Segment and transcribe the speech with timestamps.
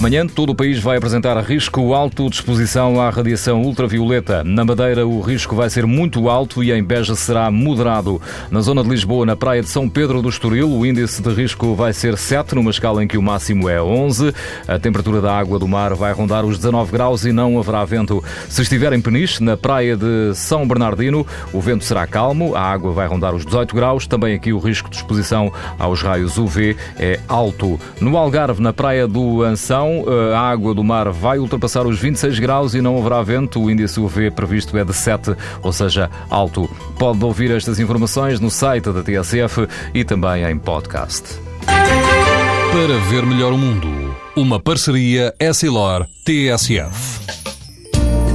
[0.00, 4.42] Amanhã todo o país vai apresentar risco alto de exposição à radiação ultravioleta.
[4.42, 8.18] Na Madeira o risco vai ser muito alto e em Beja será moderado.
[8.50, 11.74] Na zona de Lisboa, na praia de São Pedro do Estoril, o índice de risco
[11.74, 14.32] vai ser 7, numa escala em que o máximo é 11.
[14.66, 18.24] A temperatura da água do mar vai rondar os 19 graus e não haverá vento.
[18.48, 22.90] Se estiver em Peniche, na praia de São Bernardino, o vento será calmo, a água
[22.90, 24.06] vai rondar os 18 graus.
[24.06, 27.78] Também aqui o risco de exposição aos raios UV é alto.
[28.00, 29.89] No Algarve, na praia do Anção,
[30.34, 33.60] a água do mar vai ultrapassar os 26 graus e não haverá vento.
[33.60, 36.68] O índice UV previsto é de 7, ou seja, alto.
[36.98, 41.24] Pode ouvir estas informações no site da TSF e também em podcast.
[41.66, 47.20] Para ver melhor o mundo, uma parceria Essilor-TSF.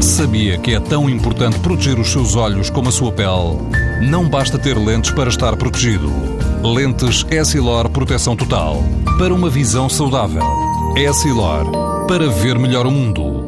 [0.00, 3.58] Sabia que é tão importante proteger os seus olhos como a sua pele?
[4.08, 6.10] Não basta ter lentes para estar protegido.
[6.62, 8.82] Lentes Essilor Proteção Total.
[9.18, 10.67] Para uma visão saudável.
[11.00, 13.47] É Silor para ver melhor o mundo.